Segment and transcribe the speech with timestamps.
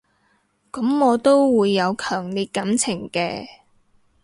[0.71, 3.45] 噉我都會有強烈感情嘅